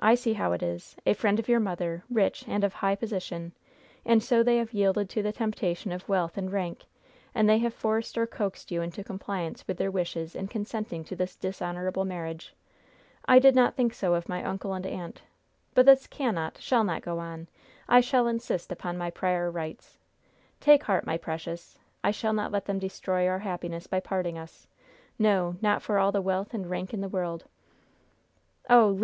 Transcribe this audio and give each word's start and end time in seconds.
"I 0.00 0.16
see 0.16 0.32
how 0.32 0.50
it 0.50 0.64
is! 0.64 0.96
A 1.06 1.14
friend 1.14 1.38
of 1.38 1.46
your 1.48 1.60
mother, 1.60 2.02
rich, 2.10 2.42
and 2.48 2.64
of 2.64 2.74
high 2.74 2.96
position; 2.96 3.52
and 4.04 4.20
so 4.20 4.42
they 4.42 4.56
have 4.56 4.72
yielded 4.74 5.08
to 5.10 5.22
the 5.22 5.30
temptation 5.30 5.92
of 5.92 6.08
wealth 6.08 6.36
and 6.36 6.50
rank, 6.50 6.86
and 7.36 7.48
they 7.48 7.58
have 7.58 7.72
forced 7.72 8.18
or 8.18 8.26
coaxed 8.26 8.72
you 8.72 8.82
into 8.82 9.04
compliance 9.04 9.64
with 9.68 9.76
their 9.76 9.92
wishes 9.92 10.34
in 10.34 10.48
consenting 10.48 11.04
to 11.04 11.14
this 11.14 11.36
dishonorable 11.36 12.04
marriage! 12.04 12.52
I 13.26 13.38
did 13.38 13.54
not 13.54 13.76
think 13.76 13.94
so 13.94 14.14
of 14.14 14.28
my 14.28 14.42
uncle 14.42 14.74
and 14.74 14.84
aunt. 14.84 15.22
But 15.72 15.86
this 15.86 16.08
cannot, 16.08 16.58
shall 16.58 16.82
not 16.82 17.02
go 17.02 17.20
on! 17.20 17.46
I 17.88 18.00
shall 18.00 18.26
insist 18.26 18.72
upon 18.72 18.98
my 18.98 19.08
prior 19.08 19.52
rights. 19.52 19.98
Take 20.58 20.82
heart, 20.82 21.06
my 21.06 21.16
precious. 21.16 21.78
I 22.02 22.10
shall 22.10 22.32
not 22.32 22.50
let 22.50 22.64
them 22.64 22.80
destroy 22.80 23.28
our 23.28 23.38
happiness 23.38 23.86
by 23.86 24.00
parting 24.00 24.36
us. 24.36 24.66
No, 25.16 25.54
not 25.62 25.80
for 25.80 26.00
all 26.00 26.10
the 26.10 26.20
wealth 26.20 26.52
and 26.54 26.68
rank 26.68 26.92
in 26.92 27.02
the 27.02 27.08
world!" 27.08 27.44
"Oh, 28.68 28.88
Le! 28.88 28.96